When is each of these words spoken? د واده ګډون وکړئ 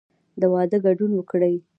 د 0.41 0.43
واده 0.53 0.77
ګډون 0.85 1.11
وکړئ 1.15 1.55